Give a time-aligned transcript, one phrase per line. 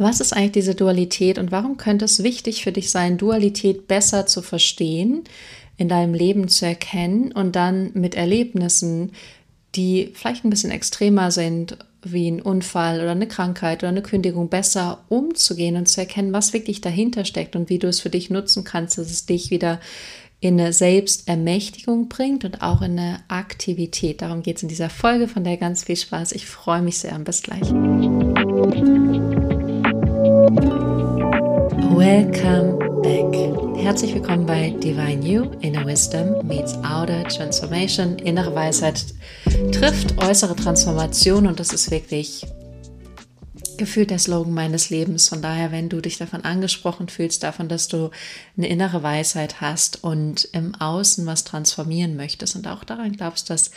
[0.00, 4.24] Was ist eigentlich diese Dualität und warum könnte es wichtig für dich sein, Dualität besser
[4.24, 5.24] zu verstehen,
[5.76, 9.12] in deinem Leben zu erkennen und dann mit Erlebnissen,
[9.74, 14.48] die vielleicht ein bisschen extremer sind, wie ein Unfall oder eine Krankheit oder eine Kündigung,
[14.48, 18.30] besser umzugehen und zu erkennen, was wirklich dahinter steckt und wie du es für dich
[18.30, 19.80] nutzen kannst, dass es dich wieder
[20.40, 24.22] in eine Selbstermächtigung bringt und auch in eine Aktivität.
[24.22, 26.32] Darum geht es in dieser Folge, von der ganz viel Spaß.
[26.32, 27.70] Ich freue mich sehr und bis gleich.
[32.00, 33.76] Welcome back.
[33.76, 38.18] Herzlich willkommen bei Divine You, Inner Wisdom meets Outer Transformation.
[38.20, 39.04] Innere Weisheit
[39.70, 42.46] trifft äußere Transformation und das ist wirklich
[43.76, 45.28] gefühlt der Slogan meines Lebens.
[45.28, 48.10] Von daher, wenn du dich davon angesprochen fühlst, davon, dass du
[48.56, 53.72] eine innere Weisheit hast und im Außen was transformieren möchtest und auch daran glaubst, dass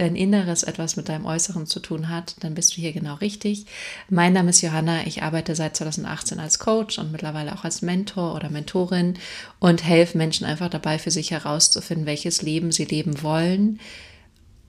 [0.00, 3.66] dein Inneres etwas mit deinem Äußeren zu tun hat, dann bist du hier genau richtig.
[4.08, 8.34] Mein Name ist Johanna, ich arbeite seit 2018 als Coach und mittlerweile auch als Mentor
[8.34, 9.14] oder Mentorin
[9.58, 13.80] und helfe Menschen einfach dabei, für sich herauszufinden, welches Leben sie leben wollen,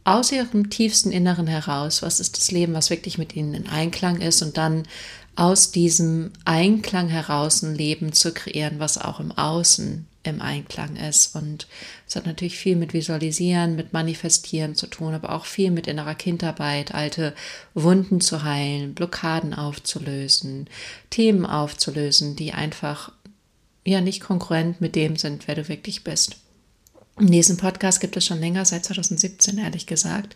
[0.03, 4.21] aus ihrem tiefsten Inneren heraus, was ist das Leben, was wirklich mit ihnen in Einklang
[4.21, 4.83] ist und dann
[5.35, 11.35] aus diesem Einklang heraus ein Leben zu kreieren, was auch im Außen im Einklang ist.
[11.35, 11.67] Und
[12.07, 16.15] es hat natürlich viel mit Visualisieren, mit Manifestieren zu tun, aber auch viel mit innerer
[16.15, 17.33] Kindarbeit, alte
[17.73, 20.67] Wunden zu heilen, Blockaden aufzulösen,
[21.09, 23.11] Themen aufzulösen, die einfach
[23.85, 26.37] ja nicht konkurrent mit dem sind, wer du wirklich bist.
[27.19, 30.35] Diesen Podcast gibt es schon länger, seit 2017 ehrlich gesagt.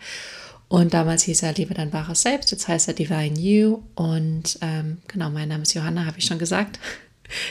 [0.68, 3.84] Und damals hieß er Liebe dein wahres Selbst, jetzt heißt er Divine You.
[3.96, 6.80] Und ähm, genau, mein Name ist Johanna, habe ich schon gesagt.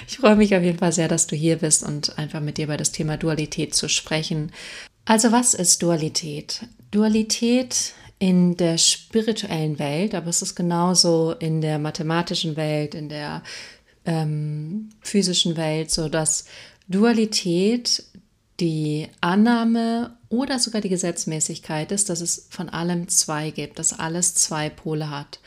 [0.09, 2.65] Ich freue mich auf jeden Fall sehr, dass du hier bist und einfach mit dir
[2.65, 4.53] über das Thema Dualität zu sprechen.
[5.05, 6.63] Also was ist Dualität?
[6.91, 13.43] Dualität in der spirituellen Welt, aber es ist genauso in der mathematischen Welt, in der
[14.05, 16.45] ähm, physischen Welt, so dass
[16.89, 18.05] Dualität
[18.61, 24.35] die Annahme oder sogar die Gesetzmäßigkeit ist, dass es von allem zwei gibt, dass alles
[24.35, 25.41] zwei Pole hat.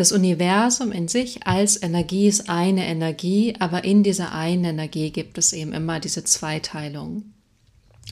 [0.00, 5.36] Das Universum in sich als Energie ist eine Energie, aber in dieser einen Energie gibt
[5.36, 7.24] es eben immer diese Zweiteilung.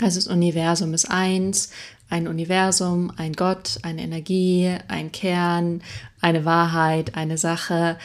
[0.03, 1.71] Also das Universum ist eins,
[2.10, 5.81] ein Universum, ein Gott, eine Energie, ein Kern,
[6.21, 7.97] eine Wahrheit, eine Sache,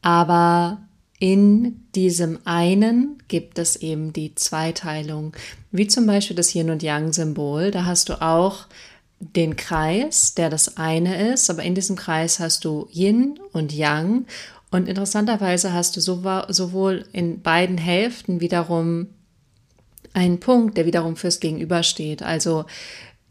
[0.00, 0.82] aber
[1.18, 5.32] in diesem einen gibt es eben die Zweiteilung,
[5.72, 7.72] wie zum Beispiel das Yin und Yang-Symbol.
[7.72, 8.66] Da hast du auch
[9.32, 14.26] den Kreis, der das eine ist, aber in diesem Kreis hast du Yin und Yang.
[14.70, 19.08] Und interessanterweise hast du sowohl in beiden Hälften wiederum
[20.12, 22.22] einen Punkt, der wiederum fürs Gegenüber steht.
[22.22, 22.64] Also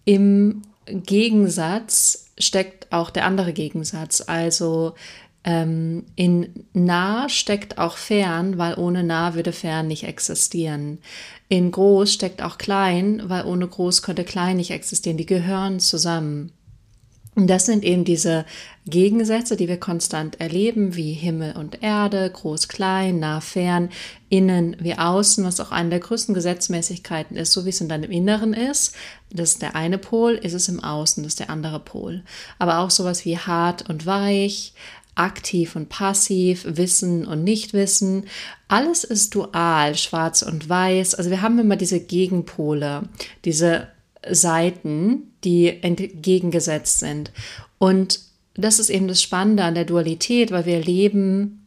[0.05, 4.23] im Gegensatz steckt auch der andere Gegensatz.
[4.25, 4.95] Also
[5.45, 10.99] ähm, in nah steckt auch fern, weil ohne nah würde fern nicht existieren.
[11.49, 15.17] In groß steckt auch klein, weil ohne groß könnte klein nicht existieren.
[15.17, 16.51] Die gehören zusammen.
[17.35, 18.45] Und das sind eben diese
[18.85, 23.89] Gegensätze, die wir konstant erleben, wie Himmel und Erde, groß, klein, nah, fern,
[24.29, 28.11] innen wie außen, was auch eine der größten Gesetzmäßigkeiten ist, so wie es in deinem
[28.11, 28.93] Inneren ist.
[29.31, 32.23] Das ist der eine Pol, ist es im Außen, das ist der andere Pol.
[32.59, 34.73] Aber auch sowas wie hart und weich,
[35.15, 38.25] aktiv und passiv, Wissen und Nichtwissen.
[38.67, 41.15] Alles ist dual, schwarz und weiß.
[41.15, 43.03] Also wir haben immer diese Gegenpole,
[43.45, 43.87] diese
[44.29, 47.31] Seiten, die entgegengesetzt sind.
[47.77, 48.21] Und
[48.55, 51.65] das ist eben das Spannende an der Dualität, weil wir leben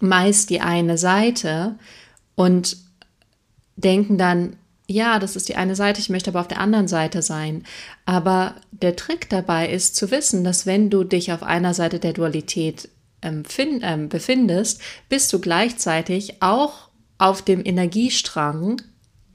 [0.00, 1.76] meist die eine Seite
[2.34, 2.76] und
[3.76, 4.56] denken dann,
[4.88, 7.64] ja, das ist die eine Seite, ich möchte aber auf der anderen Seite sein.
[8.04, 12.12] Aber der Trick dabei ist zu wissen, dass wenn du dich auf einer Seite der
[12.12, 12.88] Dualität
[13.22, 16.88] ähm, find, ähm, befindest, bist du gleichzeitig auch
[17.18, 18.80] auf dem Energiestrang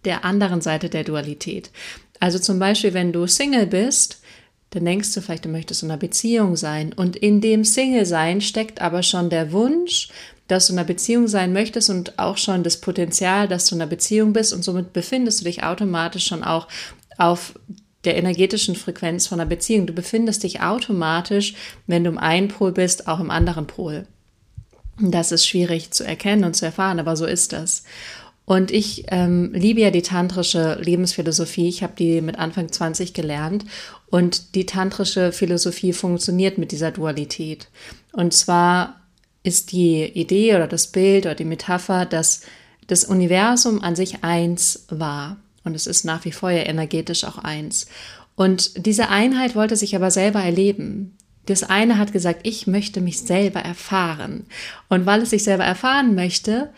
[0.06, 1.72] der anderen Seite der Dualität.
[2.19, 4.22] Also zum Beispiel, wenn du Single bist,
[4.69, 6.94] dann denkst du vielleicht, du möchtest in einer Beziehung sein.
[6.94, 10.09] Und in dem Single-Sein steckt aber schon der Wunsch,
[10.51, 13.81] dass du in einer Beziehung sein möchtest und auch schon das Potenzial, dass du in
[13.81, 16.68] einer Beziehung bist und somit befindest du dich automatisch schon auch
[17.18, 17.53] auf
[18.03, 19.86] der energetischen Frequenz von einer Beziehung.
[19.86, 21.53] Du befindest dich automatisch,
[21.88, 24.06] wenn du im einen Pol bist, auch im anderen Pol.
[25.00, 27.83] Das ist schwierig zu erkennen und zu erfahren, aber so ist das.
[28.44, 31.69] Und ich ähm, liebe ja die tantrische Lebensphilosophie.
[31.69, 33.63] Ich habe die mit Anfang 20 gelernt.
[34.07, 37.69] Und die tantrische Philosophie funktioniert mit dieser Dualität.
[38.12, 39.00] Und zwar
[39.44, 42.42] ist die Idee oder das Bild oder die Metapher, dass
[42.88, 45.38] das Universum an sich eins war.
[45.64, 47.88] Und es ist nach wie vor ja energetisch auch eins.
[48.36, 51.16] Und diese Einheit wollte sich aber selber erleben.
[51.46, 54.46] Das eine hat gesagt, ich möchte mich selber erfahren.
[54.90, 56.70] Und weil es sich selber erfahren möchte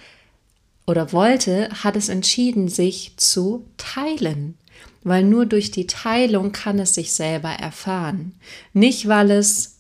[0.86, 4.56] oder wollte, hat es entschieden, sich zu teilen.
[5.04, 8.34] Weil nur durch die Teilung kann es sich selber erfahren.
[8.74, 9.73] Nicht, weil es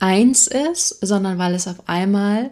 [0.00, 2.50] eins ist, sondern weil es auf einmal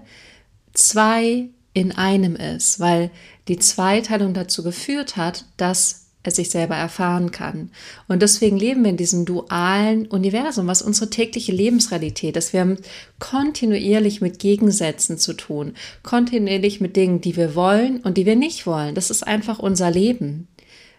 [0.72, 3.10] zwei in einem ist, weil
[3.48, 7.70] die Zweiteilung dazu geführt hat, dass es sich selber erfahren kann.
[8.08, 12.52] Und deswegen leben wir in diesem dualen Universum, was unsere tägliche Lebensrealität ist.
[12.52, 12.78] Wir haben
[13.18, 18.66] kontinuierlich mit Gegensätzen zu tun, kontinuierlich mit Dingen, die wir wollen und die wir nicht
[18.66, 18.94] wollen.
[18.94, 20.48] Das ist einfach unser Leben.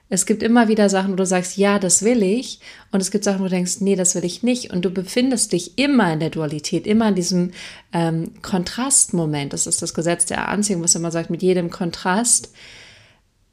[0.10, 2.60] Es gibt immer wieder Sachen, wo du sagst, ja, das will ich.
[2.92, 4.72] Und es gibt Sachen, wo du denkst, nee, das will ich nicht.
[4.72, 7.52] Und du befindest dich immer in der Dualität, immer in diesem
[7.92, 9.52] ähm, Kontrastmoment.
[9.52, 12.54] Das ist das Gesetz der Anziehung, was immer sagt, mit jedem Kontrast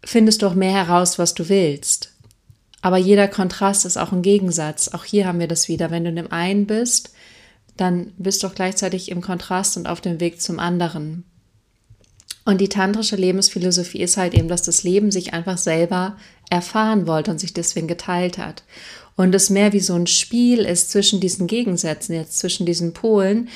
[0.05, 2.13] findest du auch mehr heraus, was du willst.
[2.83, 4.89] Aber jeder Kontrast ist auch ein Gegensatz.
[4.89, 5.91] Auch hier haben wir das wieder.
[5.91, 7.15] Wenn du in dem einen bist,
[7.77, 11.25] dann bist du auch gleichzeitig im Kontrast und auf dem Weg zum anderen.
[12.45, 16.17] Und die tantrische Lebensphilosophie ist halt eben, dass das Leben sich einfach selber
[16.51, 18.65] erfahren wollte und sich deswegen geteilt hat.
[19.17, 23.49] Und es mehr wie so ein Spiel ist zwischen diesen Gegensätzen, jetzt zwischen diesen Polen,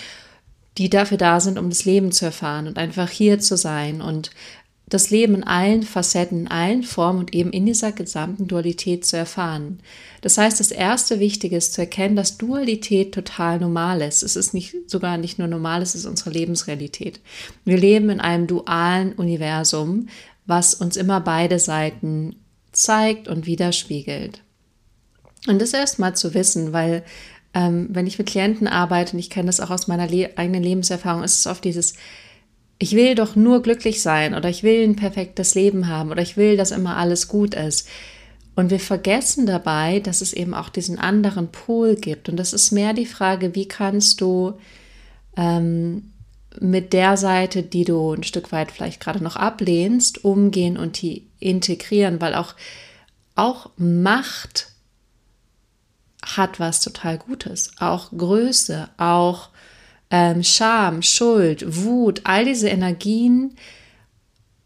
[0.78, 4.30] die dafür da sind, um das Leben zu erfahren und einfach hier zu sein und
[4.88, 9.16] das Leben in allen Facetten, in allen Formen und eben in dieser gesamten Dualität zu
[9.16, 9.80] erfahren.
[10.22, 14.22] Das heißt, das erste Wichtige ist zu erkennen, dass Dualität total normal ist.
[14.22, 17.20] Es ist nicht sogar nicht nur normal, es ist unsere Lebensrealität.
[17.64, 20.08] Wir leben in einem dualen Universum,
[20.46, 22.36] was uns immer beide Seiten
[22.72, 24.42] zeigt und widerspiegelt.
[25.46, 27.04] Und das erstmal zu wissen, weil
[27.54, 30.62] ähm, wenn ich mit Klienten arbeite, und ich kenne das auch aus meiner le eigenen
[30.62, 31.94] Lebenserfahrung, ist es oft dieses,
[32.78, 36.36] ich will doch nur glücklich sein oder ich will ein perfektes Leben haben oder ich
[36.36, 37.88] will, dass immer alles gut ist.
[38.54, 42.28] Und wir vergessen dabei, dass es eben auch diesen anderen Pol gibt.
[42.28, 44.54] Und das ist mehr die Frage, wie kannst du
[45.36, 46.10] ähm,
[46.60, 51.26] mit der Seite, die du ein Stück weit vielleicht gerade noch ablehnst, umgehen und die
[51.38, 52.54] integrieren, weil auch,
[53.34, 54.72] auch Macht
[56.24, 59.50] hat was total Gutes, auch Größe, auch
[60.10, 63.54] ähm, Scham, Schuld, Wut, all diese Energien,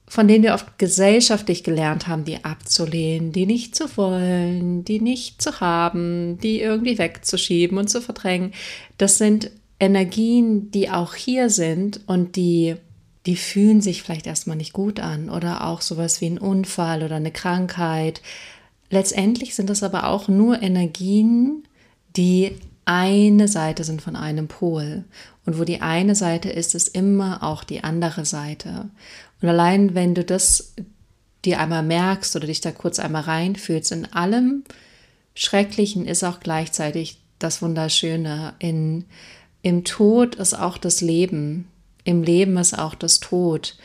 [0.06, 5.41] von denen wir oft gesellschaftlich gelernt haben, die abzulehnen, die nicht zu wollen, die nicht
[5.41, 8.53] zu haben, die irgendwie wegzuschieben und zu verdrängen.
[8.99, 9.50] Das sind
[9.81, 12.77] Energien, die auch hier sind und die,
[13.25, 17.17] die fühlen sich vielleicht erstmal nicht gut an oder auch sowas wie ein Unfall oder
[17.17, 18.21] eine Krankheit.
[18.91, 21.65] Letztendlich sind das aber auch nur Energien,
[22.17, 25.05] die eine Seite sind von einem Pol.
[25.44, 28.91] Und wo die eine Seite ist, ist immer auch die andere Seite.
[29.41, 30.75] Und allein wenn du das
[31.44, 34.65] dir einmal merkst oder dich da kurz einmal reinfühlst, in allem
[35.35, 38.55] Schrecklichen ist auch gleichzeitig das Wunderschöne.
[38.59, 39.05] In,
[39.62, 41.69] Im Tod ist auch das Leben.
[42.05, 43.77] Im Leben ist auch das Tod.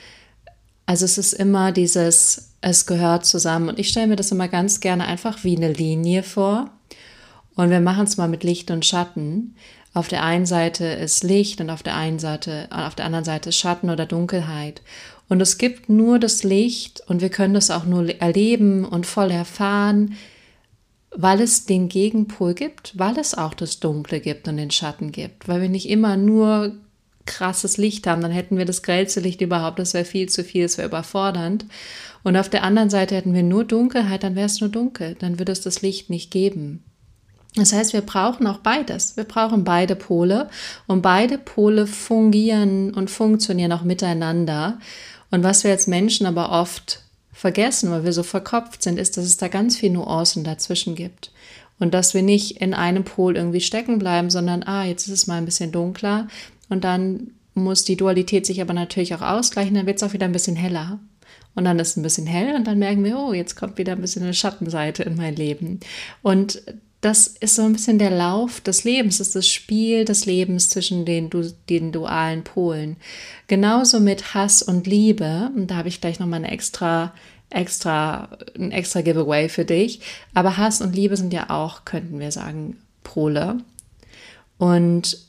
[0.86, 3.70] Also es ist immer dieses, es gehört zusammen.
[3.70, 6.70] Und ich stelle mir das immer ganz gerne einfach wie eine Linie vor.
[7.56, 9.56] Und wir machen es mal mit Licht und Schatten.
[9.98, 13.52] Auf der einen Seite ist Licht und auf der einen Seite, auf der anderen Seite
[13.52, 14.84] Schatten oder Dunkelheit.
[15.28, 19.32] Und es gibt nur das Licht und wir können das auch nur erleben und voll
[19.32, 20.14] erfahren,
[21.10, 25.48] weil es den Gegenpol gibt, weil es auch das Dunkle gibt und den Schatten gibt,
[25.48, 26.74] weil wir nicht immer nur
[27.26, 30.62] krasses Licht haben, dann hätten wir das grellste Licht überhaupt, das wäre viel zu viel,
[30.62, 31.66] das wäre überfordernd.
[32.24, 35.40] Und auf der anderen Seite hätten wir nur Dunkelheit, dann wäre es nur dunkel, dann
[35.40, 36.84] würde es das Licht nicht geben.
[37.62, 39.18] Das heißt, wir brauchen auch beides.
[39.18, 40.50] Wir brauchen beide Pole
[40.88, 44.80] und beide Pole fungieren und funktionieren auch miteinander.
[45.32, 47.02] Und was wir als Menschen aber oft
[47.34, 51.32] vergessen, weil wir so verkopft sind, ist, dass es da ganz viele Nuancen dazwischen gibt.
[51.80, 55.28] Und dass wir nicht in einem Pol irgendwie stecken bleiben, sondern, ah, jetzt ist es
[55.28, 56.28] mal ein bisschen dunkler
[56.70, 60.26] und dann muss die Dualität sich aber natürlich auch ausgleichen, dann wird es auch wieder
[60.26, 61.00] ein bisschen heller.
[61.56, 63.94] Und dann ist es ein bisschen hell und dann merken wir, oh, jetzt kommt wieder
[63.94, 65.80] ein bisschen eine Schattenseite in mein Leben.
[66.22, 66.62] Und
[67.02, 70.70] das ist so ein bisschen der Lauf des Lebens, das ist das Spiel des Lebens
[70.70, 71.30] zwischen den,
[71.70, 72.98] den dualen Polen.
[73.48, 77.14] Genauso mit Hass und Liebe, und da habe ich gleich nochmal eine extra,
[77.50, 80.02] extra, ein extra Giveaway für dich.
[80.34, 83.60] Aber Hass und Liebe sind ja auch, könnten wir sagen, Pole.
[84.58, 85.20] Und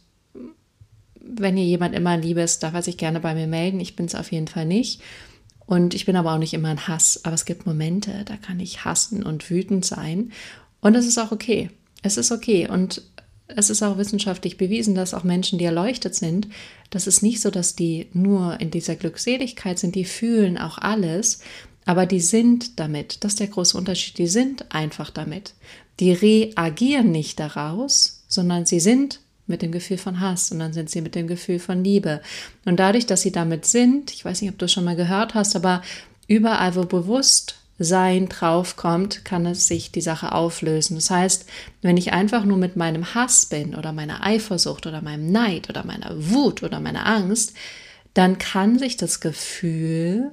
[1.20, 3.78] wenn hier jemand immer Liebe ist, darf er sich gerne bei mir melden.
[3.80, 5.02] Ich bin es auf jeden Fall nicht.
[5.66, 7.20] Und ich bin aber auch nicht immer in Hass.
[7.24, 10.32] Aber es gibt Momente, da kann ich hassen und wütend sein.
[10.80, 11.70] Und es ist auch okay.
[12.02, 12.68] Es ist okay.
[12.68, 13.02] Und
[13.48, 16.48] es ist auch wissenschaftlich bewiesen, dass auch Menschen, die erleuchtet sind,
[16.90, 21.40] das ist nicht so, dass die nur in dieser Glückseligkeit sind, die fühlen auch alles,
[21.84, 23.24] aber die sind damit.
[23.24, 24.18] Das ist der große Unterschied.
[24.18, 25.54] Die sind einfach damit.
[26.00, 30.90] Die reagieren nicht daraus, sondern sie sind mit dem Gefühl von Hass und dann sind
[30.90, 32.20] sie mit dem Gefühl von Liebe.
[32.66, 35.34] Und dadurch, dass sie damit sind, ich weiß nicht, ob du es schon mal gehört
[35.34, 35.82] hast, aber
[36.26, 36.84] überall, wo
[37.78, 40.96] Bewusstsein draufkommt, kann es sich die Sache auflösen.
[40.96, 41.46] Das heißt,
[41.80, 45.86] wenn ich einfach nur mit meinem Hass bin oder meiner Eifersucht oder meinem Neid oder
[45.86, 47.54] meiner Wut oder meiner Angst,
[48.14, 50.32] dann kann sich das Gefühl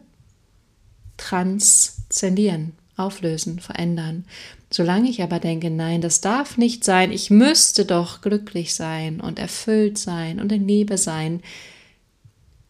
[1.18, 4.26] transzendieren, auflösen, verändern.
[4.72, 9.38] Solange ich aber denke, nein, das darf nicht sein, ich müsste doch glücklich sein und
[9.38, 11.44] erfüllt sein und in Liebe sein,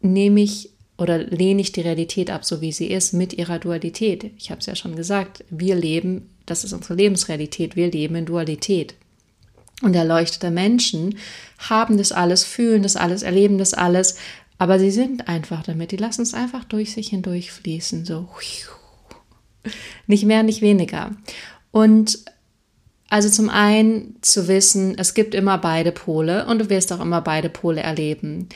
[0.01, 4.31] nehme ich oder lehne ich die Realität ab, so wie sie ist, mit ihrer Dualität.
[4.37, 8.25] Ich habe es ja schon gesagt, wir leben, das ist unsere Lebensrealität, wir leben in
[8.25, 8.95] Dualität.
[9.81, 11.17] Und erleuchtete Menschen
[11.57, 14.15] haben das alles, fühlen das alles, erleben das alles,
[14.57, 18.29] aber sie sind einfach damit, die lassen es einfach durch sich hindurch fließen, so
[20.07, 21.11] nicht mehr, nicht weniger.
[21.71, 22.19] Und
[23.09, 27.21] also zum einen zu wissen, es gibt immer beide Pole und du wirst auch immer
[27.21, 28.49] beide Pole erleben.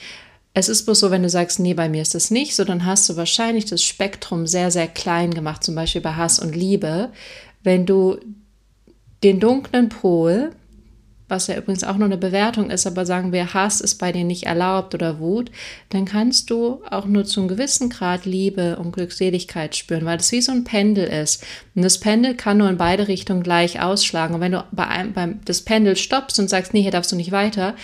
[0.54, 2.86] Es ist bloß so, wenn du sagst, nee, bei mir ist das nicht so, dann
[2.86, 7.12] hast du wahrscheinlich das Spektrum sehr, sehr klein gemacht, zum Beispiel bei Hass und Liebe.
[7.64, 8.18] Wenn du
[9.24, 10.52] den dunklen Pol
[11.30, 14.24] was ja übrigens auch nur eine Bewertung ist, aber sagen wir, Hass ist bei dir
[14.24, 15.52] nicht erlaubt oder Wut,
[15.90, 20.32] dann kannst du auch nur zu einem gewissen Grad Liebe und Glückseligkeit spüren, weil das
[20.32, 21.46] wie so ein Pendel ist.
[21.76, 24.36] Und das Pendel kann nur in beide Richtungen gleich ausschlagen.
[24.36, 27.16] Und wenn du bei einem, beim das Pendel stoppst und sagst, nee, hier darfst du
[27.16, 27.76] nicht weiter,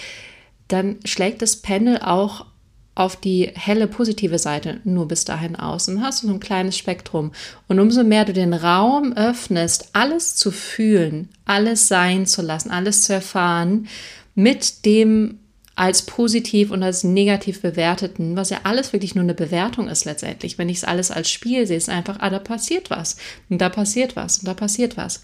[0.68, 2.48] dann schlägt das Pendel auch
[2.96, 7.34] auf die helle positive Seite nur bis dahin aus und hast so ein kleines Spektrum.
[7.68, 13.04] Und umso mehr du den Raum öffnest, alles zu fühlen, alles sein zu lassen, alles
[13.04, 13.88] zu erfahren,
[14.34, 15.40] mit dem
[15.76, 20.58] als positiv und als negativ bewerteten, was ja alles wirklich nur eine Bewertung ist letztendlich.
[20.58, 23.18] Wenn ich es alles als Spiel sehe, ist einfach, ah, da passiert was
[23.50, 25.22] und da passiert was und da passiert was.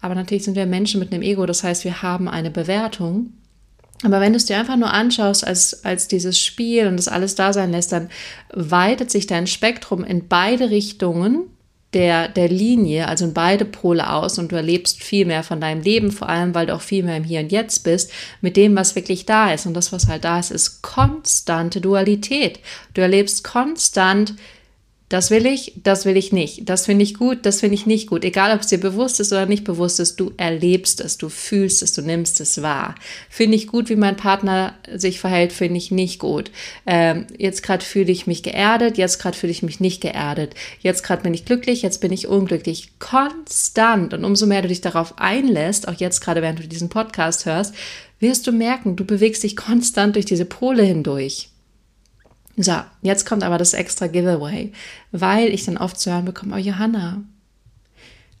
[0.00, 3.32] Aber natürlich sind wir Menschen mit einem Ego, das heißt, wir haben eine Bewertung
[4.02, 7.34] aber wenn du es dir einfach nur anschaust als, als dieses Spiel und das alles
[7.34, 8.10] da sein lässt, dann
[8.52, 11.44] weitet sich dein Spektrum in beide Richtungen
[11.92, 15.82] der, der Linie, also in beide Pole aus und du erlebst viel mehr von deinem
[15.82, 18.74] Leben, vor allem weil du auch viel mehr im Hier und Jetzt bist, mit dem,
[18.76, 19.66] was wirklich da ist.
[19.66, 22.60] Und das, was halt da ist, ist konstante Dualität.
[22.94, 24.34] Du erlebst konstant
[25.12, 26.70] das will ich, das will ich nicht.
[26.70, 28.24] Das finde ich gut, das finde ich nicht gut.
[28.24, 31.82] Egal, ob es dir bewusst ist oder nicht bewusst ist, du erlebst es, du fühlst
[31.82, 32.94] es, du nimmst es wahr.
[33.28, 36.50] Finde ich gut, wie mein Partner sich verhält, finde ich nicht gut.
[36.86, 40.54] Ähm, jetzt gerade fühle ich mich geerdet, jetzt gerade fühle ich mich nicht geerdet.
[40.80, 42.88] Jetzt gerade bin ich glücklich, jetzt bin ich unglücklich.
[42.98, 44.14] Konstant.
[44.14, 47.74] Und umso mehr du dich darauf einlässt, auch jetzt gerade während du diesen Podcast hörst,
[48.18, 51.51] wirst du merken, du bewegst dich konstant durch diese Pole hindurch.
[52.56, 54.72] So, jetzt kommt aber das extra Giveaway,
[55.10, 57.22] weil ich dann oft zu hören bekomme, oh Johanna,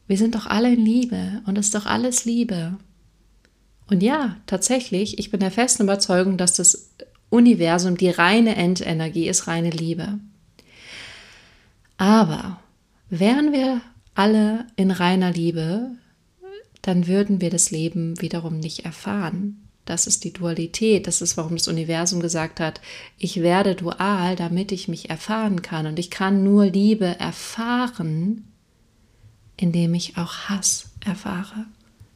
[0.06, 2.76] wir sind doch alle in Liebe und es ist doch alles Liebe.
[3.88, 6.90] Und ja, tatsächlich, ich bin der festen Überzeugung, dass das
[7.30, 10.18] Universum die reine Endenergie ist, reine Liebe.
[11.96, 12.60] Aber
[13.08, 13.80] wären wir
[14.14, 15.92] alle in reiner Liebe,
[16.82, 19.61] dann würden wir das Leben wiederum nicht erfahren.
[19.84, 21.06] Das ist die Dualität.
[21.06, 22.80] Das ist, warum das Universum gesagt hat,
[23.18, 25.86] ich werde dual, damit ich mich erfahren kann.
[25.86, 28.44] Und ich kann nur Liebe erfahren,
[29.56, 31.66] indem ich auch Hass erfahre,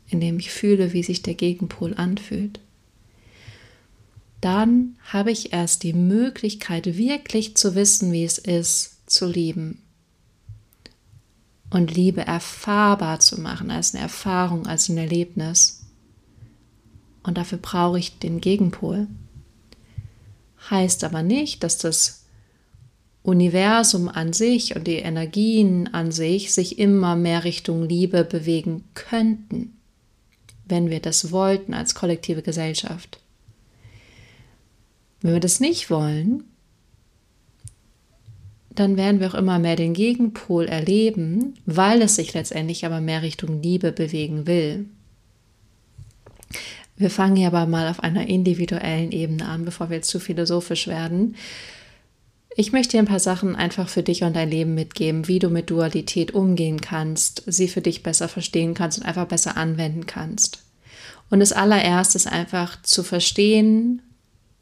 [0.08, 2.60] indem ich fühle, wie sich der Gegenpol anfühlt.
[4.40, 9.82] Dann habe ich erst die Möglichkeit, wirklich zu wissen, wie es ist, zu lieben.
[11.70, 15.85] Und Liebe erfahrbar zu machen, als eine Erfahrung, als ein Erlebnis.
[17.26, 19.08] Und dafür brauche ich den Gegenpol.
[20.70, 22.24] Heißt aber nicht, dass das
[23.22, 29.76] Universum an sich und die Energien an sich sich immer mehr Richtung Liebe bewegen könnten,
[30.64, 33.18] wenn wir das wollten als kollektive Gesellschaft.
[35.20, 36.44] Wenn wir das nicht wollen,
[38.70, 43.22] dann werden wir auch immer mehr den Gegenpol erleben, weil es sich letztendlich aber mehr
[43.22, 44.86] Richtung Liebe bewegen will.
[46.96, 50.88] Wir fangen hier aber mal auf einer individuellen Ebene an, bevor wir jetzt zu philosophisch
[50.88, 51.36] werden.
[52.58, 55.50] Ich möchte dir ein paar Sachen einfach für dich und dein Leben mitgeben, wie du
[55.50, 60.62] mit Dualität umgehen kannst, sie für dich besser verstehen kannst und einfach besser anwenden kannst.
[61.28, 64.00] Und das allererste ist einfach zu verstehen,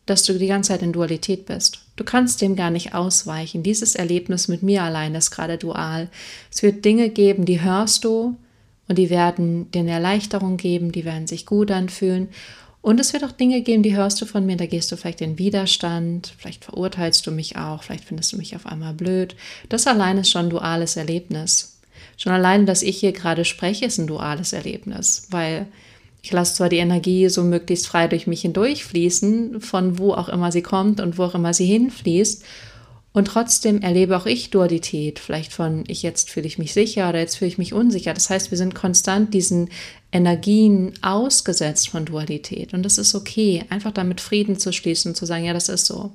[0.07, 1.81] dass du die ganze Zeit in Dualität bist.
[1.97, 3.63] Du kannst dem gar nicht ausweichen.
[3.63, 6.09] Dieses Erlebnis mit mir allein ist gerade dual.
[6.53, 8.37] Es wird Dinge geben, die hörst du,
[8.89, 12.29] und die werden dir eine Erleichterung geben, die werden sich gut anfühlen.
[12.83, 15.23] Und es wird auch Dinge geben, die hörst du von mir, da gehst du vielleicht
[15.23, 19.37] in Widerstand, vielleicht verurteilst du mich auch, vielleicht findest du mich auf einmal blöd.
[19.71, 21.79] Das allein ist schon ein duales Erlebnis.
[22.19, 25.67] Schon alleine, dass ich hier gerade spreche, ist ein duales Erlebnis, weil
[26.25, 30.51] Ich lasse zwar die Energie so möglichst frei durch mich hindurchfließen, von wo auch immer
[30.51, 32.43] sie kommt und wo auch immer sie hinfließt.
[33.15, 37.21] Und trotzdem erlebe auch ich Dualität, vielleicht von ich jetzt fühle ich mich sicher oder
[37.21, 38.13] jetzt fühle ich mich unsicher.
[38.13, 39.71] Das heißt, wir sind konstant diesen
[40.11, 42.75] Energien ausgesetzt von Dualität.
[42.75, 45.87] Und das ist okay, einfach damit Frieden zu schließen und zu sagen, ja, das ist
[45.87, 46.11] so.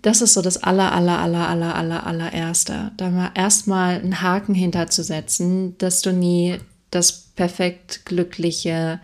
[0.00, 2.92] Das ist so das aller, aller, aller, aller, aller, allererste.
[2.96, 6.56] Da mal erstmal einen Haken hinterzusetzen, dass du nie
[6.90, 8.98] das perfekt glückliche,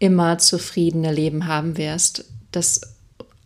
[0.00, 2.24] immer zufriedene Leben haben wirst.
[2.50, 2.80] Das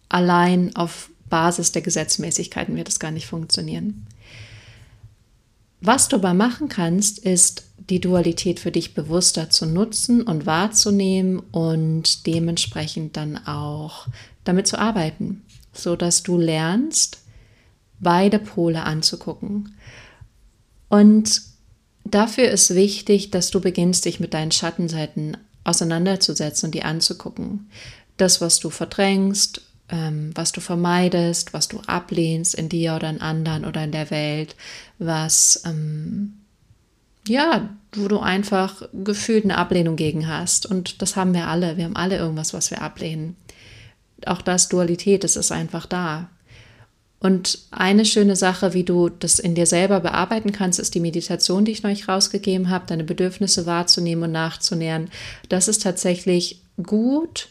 [0.09, 4.07] allein auf Basis der Gesetzmäßigkeiten wird es gar nicht funktionieren.
[5.81, 11.39] Was du aber machen kannst, ist die Dualität für dich bewusster zu nutzen und wahrzunehmen
[11.51, 14.09] und dementsprechend dann auch
[14.45, 17.23] damit zu arbeiten, so dass du lernst,
[17.99, 19.75] beide Pole anzugucken.
[20.91, 21.41] Und
[22.05, 27.71] dafür ist wichtig, dass du beginnst, dich mit deinen Schattenseiten auseinanderzusetzen und die anzugucken.
[28.19, 33.65] Das, was du verdrängst, was du vermeidest, was du ablehnst in dir oder in anderen
[33.65, 34.57] oder in der Welt,
[34.99, 36.35] was, ähm,
[37.29, 40.65] ja, wo du einfach gefühlt eine Ablehnung gegen hast.
[40.67, 41.77] Und das haben wir alle.
[41.77, 43.37] Wir haben alle irgendwas, was wir ablehnen.
[44.25, 46.31] Auch das Dualität, das ist einfach da.
[47.23, 51.65] Und eine schöne Sache, wie du das in dir selber bearbeiten kannst, ist die Meditation,
[51.65, 55.09] die ich euch rausgegeben habe, deine Bedürfnisse wahrzunehmen und nachzunähern.
[55.49, 57.49] Das ist tatsächlich gut,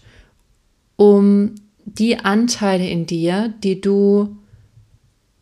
[0.97, 4.37] um die Anteile in dir, die du,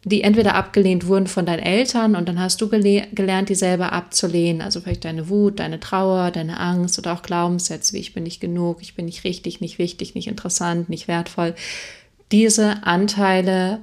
[0.04, 3.92] die entweder abgelehnt wurden von deinen Eltern und dann hast du gele gelernt, die selber
[3.92, 8.24] abzulehnen, also vielleicht deine Wut, deine Trauer, deine Angst oder auch Glaubenssätze wie ich bin
[8.24, 11.54] nicht genug, ich bin nicht richtig, nicht wichtig, nicht interessant, nicht wertvoll.
[12.32, 13.80] Diese Anteile,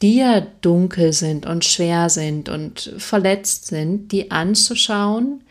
[0.00, 5.42] die ja dunkel sind und schwer sind und verletzt sind, die anzuschauen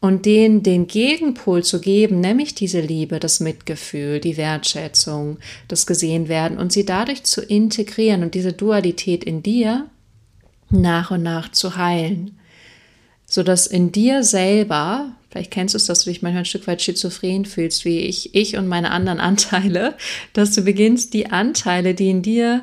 [0.00, 5.38] und denen den Gegenpol zu geben, nämlich diese Liebe, das Mitgefühl, die Wertschätzung,
[5.68, 9.86] das gesehen werden und sie dadurch zu integrieren und diese Dualität in dir
[10.70, 12.38] nach und nach zu heilen,
[13.26, 16.66] so dass in dir selber, vielleicht kennst du es, dass du dich manchmal ein Stück
[16.66, 19.96] weit schizophren fühlst, wie ich, ich und meine anderen Anteile,
[20.32, 22.62] dass du beginnst, die Anteile, die in dir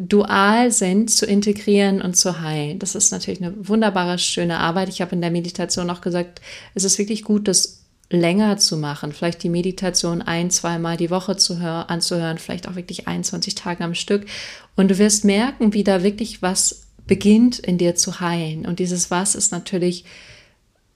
[0.00, 2.78] dual sind, zu integrieren und zu heilen.
[2.78, 4.88] Das ist natürlich eine wunderbare, schöne Arbeit.
[4.88, 6.40] Ich habe in der Meditation auch gesagt,
[6.74, 11.36] es ist wirklich gut, das länger zu machen, vielleicht die Meditation ein, zweimal die Woche
[11.36, 14.26] zu hören, anzuhören, vielleicht auch wirklich 21 Tage am Stück.
[14.74, 18.66] Und du wirst merken, wie da wirklich was beginnt in dir zu heilen.
[18.66, 20.06] Und dieses Was ist natürlich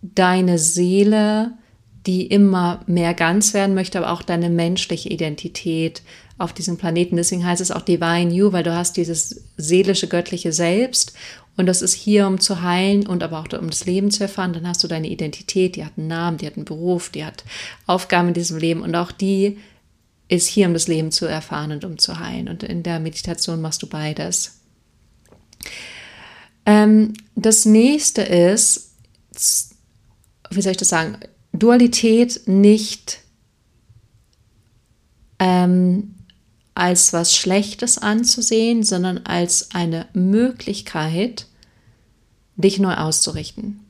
[0.01, 1.53] deine Seele,
[2.07, 6.03] die immer mehr ganz werden möchte, aber auch deine menschliche Identität,
[6.38, 7.16] auf diesem Planeten.
[7.16, 11.14] Deswegen heißt es auch Divine You, weil du hast dieses seelische, göttliche Selbst
[11.57, 14.53] und das ist hier, um zu heilen und aber auch um das Leben zu erfahren.
[14.53, 17.44] Dann hast du deine Identität, die hat einen Namen, die hat einen Beruf, die hat
[17.87, 19.59] Aufgaben in diesem Leben und auch die
[20.29, 22.49] ist hier, um das Leben zu erfahren und um zu heilen.
[22.49, 24.59] Und in der Meditation machst du beides.
[26.66, 28.94] Ähm, das nächste ist,
[30.51, 31.18] wie soll ich das sagen,
[31.53, 33.20] Dualität nicht
[35.38, 36.13] ähm,
[36.74, 41.46] als was Schlechtes anzusehen, sondern als eine Möglichkeit,
[42.56, 43.80] dich neu auszurichten.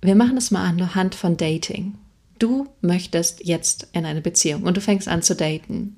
[0.00, 1.98] Wir machen es mal anhand von Dating.
[2.38, 5.96] Du möchtest jetzt in eine Beziehung und du fängst an zu daten.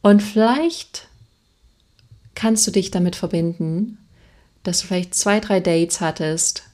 [0.00, 1.06] Und vielleicht
[2.34, 3.98] kannst du dich damit verbinden,
[4.64, 6.64] dass du vielleicht zwei, drei Dates hattest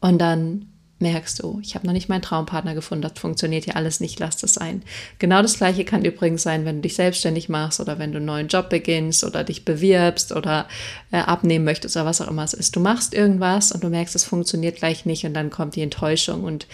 [0.00, 4.00] und dann merkst, oh, ich habe noch nicht meinen Traumpartner gefunden, das funktioniert hier alles
[4.00, 4.82] nicht, lass das sein.
[5.18, 8.26] Genau das gleiche kann übrigens sein, wenn du dich selbstständig machst oder wenn du einen
[8.26, 10.66] neuen Job beginnst oder dich bewirbst oder
[11.10, 12.76] äh, abnehmen möchtest oder was auch immer es ist.
[12.76, 16.44] Du machst irgendwas und du merkst, es funktioniert gleich nicht und dann kommt die Enttäuschung
[16.44, 16.66] und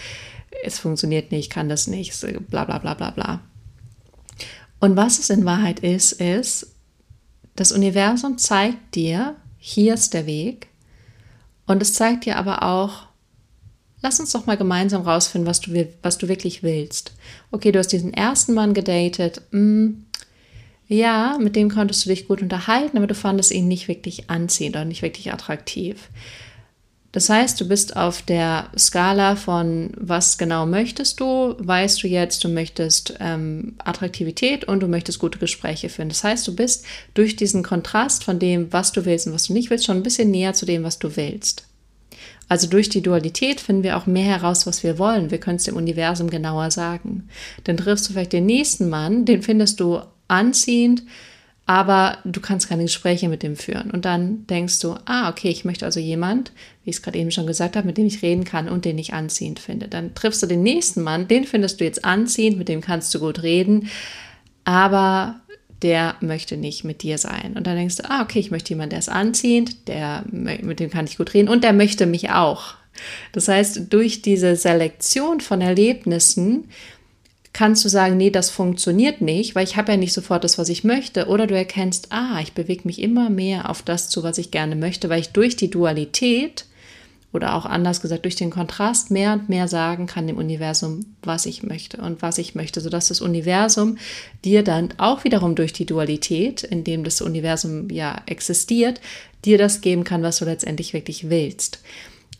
[0.63, 2.13] es funktioniert nicht, kann das nicht,
[2.49, 3.41] bla bla bla bla bla.
[4.79, 6.67] Und was es in Wahrheit ist, ist,
[7.55, 10.67] das Universum zeigt dir, hier ist der Weg
[11.65, 13.07] und es zeigt dir aber auch,
[14.03, 17.13] Lass uns doch mal gemeinsam rausfinden, was du, was du wirklich willst.
[17.51, 19.41] Okay, du hast diesen ersten Mann gedatet.
[19.51, 20.05] Hm,
[20.89, 24.75] ja, mit dem konntest du dich gut unterhalten, aber du fandest ihn nicht wirklich anziehend
[24.75, 26.09] oder nicht wirklich attraktiv.
[27.13, 32.43] Das heißt, du bist auf der Skala von was genau möchtest du, weißt du jetzt,
[32.43, 36.09] du möchtest ähm, Attraktivität und du möchtest gute Gespräche führen.
[36.09, 39.53] Das heißt, du bist durch diesen Kontrast von dem, was du willst und was du
[39.53, 41.67] nicht willst, schon ein bisschen näher zu dem, was du willst.
[42.53, 45.31] Also durch die Dualität finden wir auch mehr heraus, was wir wollen.
[45.31, 47.27] Wir können es dem Universum genauer sagen.
[47.63, 51.01] Dann triffst du vielleicht den nächsten Mann, den findest du anziehend,
[51.65, 53.89] aber du kannst keine Gespräche mit dem führen.
[53.89, 56.51] Und dann denkst du, ah, okay, ich möchte also jemand,
[56.83, 58.99] wie ich es gerade eben schon gesagt habe, mit dem ich reden kann und den
[58.99, 59.87] ich anziehend finde.
[59.87, 63.19] Dann triffst du den nächsten Mann, den findest du jetzt anziehend, mit dem kannst du
[63.19, 63.89] gut reden,
[64.63, 65.41] aber
[65.83, 67.53] der möchte nicht mit dir sein.
[67.55, 70.89] Und dann denkst du, ah, okay, ich möchte jemanden, der ist anziehend, der, mit dem
[70.89, 72.75] kann ich gut reden und der möchte mich auch.
[73.31, 76.69] Das heißt, durch diese Selektion von Erlebnissen
[77.51, 80.69] kannst du sagen, nee, das funktioniert nicht, weil ich habe ja nicht sofort das, was
[80.69, 81.27] ich möchte.
[81.27, 84.75] Oder du erkennst, ah, ich bewege mich immer mehr auf das zu, was ich gerne
[84.75, 86.65] möchte, weil ich durch die Dualität
[87.33, 91.47] oder auch anders gesagt durch den Kontrast mehr und mehr sagen kann dem Universum, was
[91.47, 93.97] ich möchte und was ich möchte, sodass das Universum
[94.45, 99.01] dir dann auch wiederum durch die Dualität, in dem das Universum ja existiert,
[99.43, 101.79] dir das geben kann, was du letztendlich wirklich willst.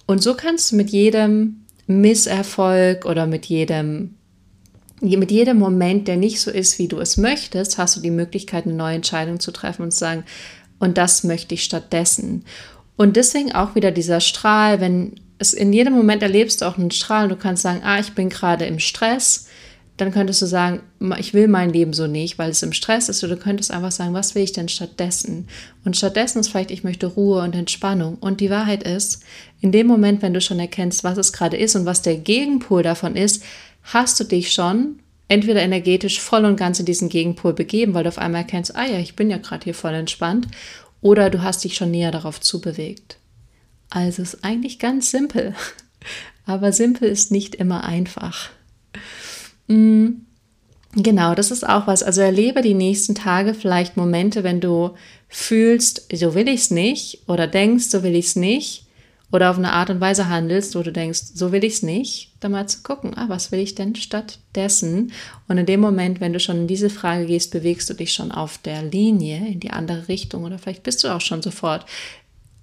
[0.06, 4.16] Und so kannst du mit jedem Misserfolg oder mit jedem
[5.02, 8.66] mit jedem Moment, der nicht so ist, wie du es möchtest, hast du die Möglichkeit,
[8.66, 10.24] eine neue Entscheidung zu treffen und zu sagen,
[10.80, 12.46] und das möchte ich stattdessen.
[12.96, 16.92] Und deswegen auch wieder dieser Strahl, wenn es in jedem Moment erlebst du auch einen
[16.92, 19.48] Strahl du kannst sagen, ah, ich bin gerade im Stress,
[19.98, 20.82] dann könntest du sagen,
[21.20, 23.24] ich will mein Leben so nicht, weil es im Stress ist.
[23.24, 25.48] Oder du könntest einfach sagen, was will ich denn stattdessen?
[25.86, 28.18] Und stattdessen ist vielleicht, ich möchte Ruhe und Entspannung.
[28.20, 29.24] Und die Wahrheit ist,
[29.62, 32.82] in dem Moment, wenn du schon erkennst, was es gerade ist und was der Gegenpol
[32.82, 33.44] davon ist,
[33.84, 38.10] hast du dich schon entweder energetisch voll und ganz in diesen Gegenpol begeben, weil du
[38.10, 40.48] auf einmal erkennst, ah ja, ich bin ja gerade hier voll entspannt,
[41.04, 43.18] oder du hast dich schon näher darauf zubewegt.
[43.90, 45.54] Also ist eigentlich ganz simpel,
[46.48, 48.50] aber simpel ist nicht immer einfach.
[49.68, 50.08] Mm,
[50.96, 52.02] genau, das ist auch was.
[52.02, 54.92] Also erlebe die nächsten Tage vielleicht Momente, wenn du
[55.28, 58.83] fühlst, so will ich es nicht, oder denkst, so will ich es nicht,
[59.34, 62.30] oder auf eine Art und Weise handelst, wo du denkst, so will ich es nicht,
[62.40, 65.12] dann mal zu gucken, ah, was will ich denn stattdessen?
[65.48, 68.32] Und in dem Moment, wenn du schon in diese Frage gehst, bewegst du dich schon
[68.32, 71.88] auf der Linie in die andere Richtung oder vielleicht bist du auch schon sofort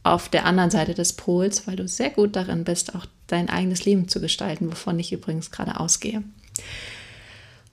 [0.04, 3.84] auf der anderen Seite des Pols, weil du sehr gut darin bist, auch dein eigenes
[3.84, 6.22] Leben zu gestalten, wovon ich übrigens gerade ausgehe.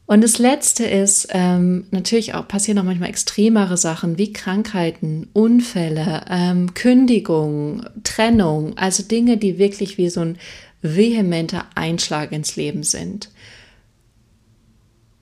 [0.07, 6.23] Und das Letzte ist, ähm, natürlich auch passieren auch manchmal extremere Sachen wie Krankheiten, Unfälle,
[6.29, 10.37] ähm, Kündigung, Trennung, also Dinge, die wirklich wie so ein
[10.81, 13.29] vehementer Einschlag ins Leben sind.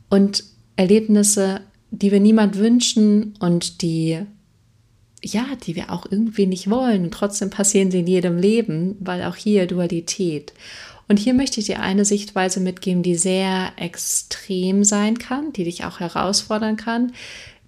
[0.09, 0.43] Und
[0.75, 4.19] Erlebnisse, die wir niemand wünschen und die,
[5.23, 7.05] ja, die wir auch irgendwie nicht wollen.
[7.05, 10.53] Und trotzdem passieren sie in jedem Leben, weil auch hier Dualität.
[11.07, 15.85] Und hier möchte ich dir eine Sichtweise mitgeben, die sehr extrem sein kann, die dich
[15.85, 17.13] auch herausfordern kann,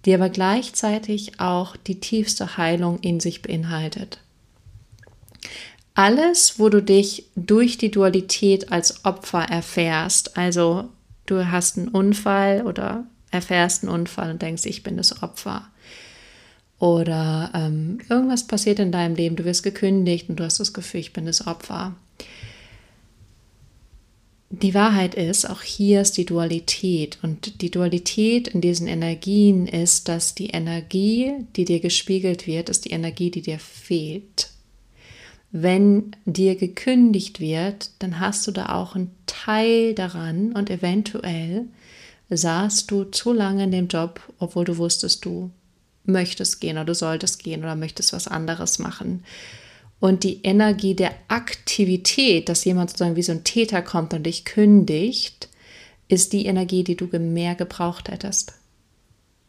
[0.05, 4.19] die aber gleichzeitig auch die tiefste Heilung in sich beinhaltet.
[5.93, 10.89] Alles, wo du dich durch die Dualität als Opfer erfährst, also
[11.25, 15.67] du hast einen Unfall oder erfährst einen Unfall und denkst, ich bin das Opfer.
[16.79, 20.99] Oder ähm, irgendwas passiert in deinem Leben, du wirst gekündigt und du hast das Gefühl,
[20.99, 21.95] ich bin das Opfer
[24.49, 27.17] die Wahrheit ist, auch hier ist die Dualität.
[27.21, 32.85] Und die Dualität in diesen Energien ist, dass die Energie, die dir gespiegelt wird, ist
[32.85, 34.51] die Energie, die dir fehlt.
[35.51, 41.65] Wenn dir gekündigt wird, dann hast du da auch einen Teil daran und eventuell
[42.29, 45.51] saßt du zu lange in dem Job, obwohl du wusstest, du
[46.03, 49.23] möchtest gehen oder du solltest gehen oder möchtest was anderes machen.
[49.99, 54.45] Und die Energie der Aktivität, dass jemand sozusagen wie so ein Täter kommt und dich
[54.45, 55.49] kündigt,
[56.07, 58.53] ist die Energie, die du mehr gebraucht hättest.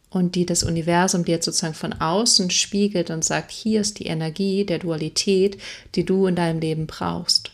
[0.09, 4.65] Und die das Universum dir sozusagen von außen spiegelt und sagt, hier ist die Energie
[4.65, 5.59] der Dualität,
[5.93, 7.51] die du in deinem Leben brauchst.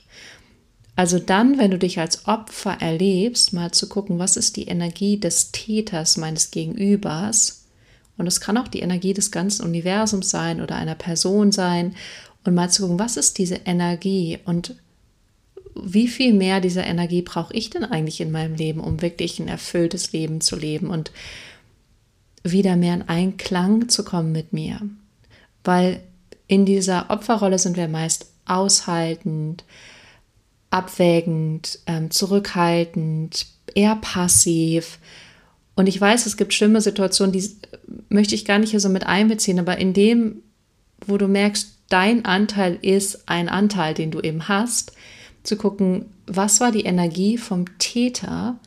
[0.96, 5.20] Also dann, wenn du dich als Opfer erlebst, mal zu gucken, was ist die Energie
[5.20, 7.66] des Täters meines Gegenübers.
[8.18, 11.96] Und es kann auch die Energie des ganzen Universums sein oder einer Person sein
[12.46, 14.76] und mal zu gucken, was ist diese Energie und
[15.76, 19.48] wie viel mehr dieser Energie brauche ich denn eigentlich in meinem Leben, um wirklich ein
[19.48, 21.12] erfülltes Leben zu leben und
[22.44, 24.80] wieder mehr in Einklang zu kommen mit mir.
[25.64, 26.02] Weil
[26.48, 29.66] in dieser Opferrolle sind wir meist aushaltend,
[30.70, 35.00] abwägend, ähm, zurückhaltend, eher passiv.
[35.76, 37.50] Und ich weiß, es gibt schlimme Situationen, die
[38.10, 40.44] möchte ich gar nicht hier so mit einbeziehen, aber in dem,
[41.06, 44.94] wo du merkst, dein Anteil ist ein Anteil, den du eben hast,
[45.44, 48.60] zu gucken, was war die Energie vom Täter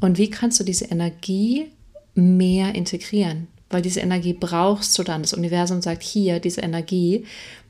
[0.00, 1.70] und wie kannst du diese Energie
[2.14, 3.48] mehr integrieren?
[3.70, 5.22] Weil diese Energie brauchst du dann.
[5.22, 7.24] Das Universum sagt hier, diese Energie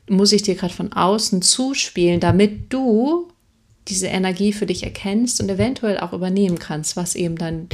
[0.08, 3.28] muss ich dir gerade von außen zuspielen, damit du
[3.88, 7.68] diese Energie für dich erkennst und eventuell auch übernehmen kannst, was eben dann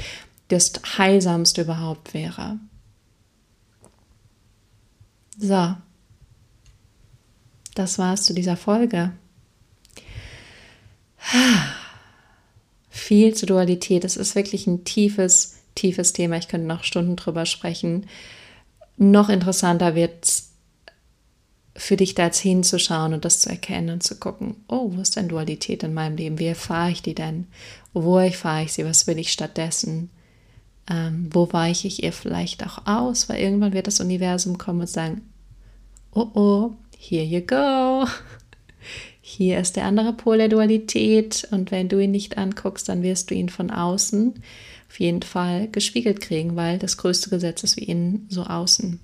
[0.49, 2.59] das Heilsamste überhaupt wäre.
[5.39, 5.75] So,
[7.75, 9.13] das war's zu dieser Folge.
[12.89, 14.05] Viel zur Dualität.
[14.05, 16.37] Es ist wirklich ein tiefes, tiefes Thema.
[16.37, 18.07] Ich könnte noch Stunden drüber sprechen.
[18.97, 20.51] Noch interessanter wird es
[21.77, 25.17] für dich da jetzt hinzuschauen und das zu erkennen und zu gucken, oh, wo ist
[25.17, 26.39] denn Dualität in meinem Leben?
[26.39, 27.47] Wie erfahre ich die denn?
[27.95, 28.85] Wo erfahre ich sie?
[28.85, 30.11] Was will ich stattdessen?
[30.91, 33.29] Ähm, wo weiche ich ihr vielleicht auch aus?
[33.29, 35.23] Weil irgendwann wird das Universum kommen und sagen,
[36.13, 38.07] oh oh, here you go.
[39.23, 43.31] Hier ist der andere Pol der Dualität und wenn du ihn nicht anguckst, dann wirst
[43.31, 44.35] du ihn von außen
[44.89, 49.01] auf jeden Fall gespiegelt kriegen, weil das größte Gesetz ist wie innen, so außen.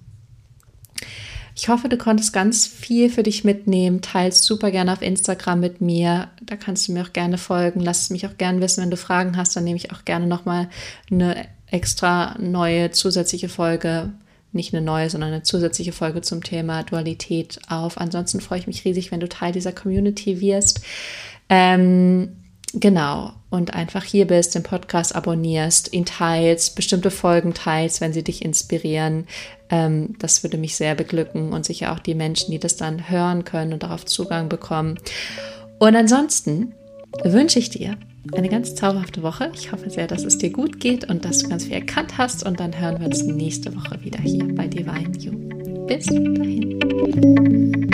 [1.54, 4.02] Ich hoffe, du konntest ganz viel für dich mitnehmen.
[4.02, 6.28] Teils super gerne auf Instagram mit mir.
[6.42, 7.80] Da kannst du mir auch gerne folgen.
[7.80, 9.56] Lass es mich auch gerne wissen, wenn du Fragen hast.
[9.56, 10.68] Dann nehme ich auch gerne nochmal
[11.10, 14.12] eine extra neue zusätzliche Folge.
[14.52, 17.98] Nicht eine neue, sondern eine zusätzliche Folge zum Thema Dualität auf.
[17.98, 20.80] Ansonsten freue ich mich riesig, wenn du Teil dieser Community wirst.
[21.48, 22.36] Ähm,
[22.78, 23.32] Genau.
[23.48, 28.44] Und einfach hier bist, den Podcast abonnierst, ihn teilst, bestimmte Folgen teilst, wenn sie dich
[28.44, 29.26] inspirieren.
[29.70, 33.44] Ähm, das würde mich sehr beglücken und sicher auch die Menschen, die das dann hören
[33.44, 34.98] können und darauf Zugang bekommen.
[35.78, 36.74] Und ansonsten
[37.24, 37.96] wünsche ich dir
[38.32, 39.50] eine ganz zauberhafte Woche.
[39.54, 42.44] Ich hoffe sehr, dass es dir gut geht und dass du ganz viel erkannt hast.
[42.44, 45.32] Und dann hören wir uns nächste Woche wieder hier bei Divine You.
[45.86, 47.85] Bis dahin.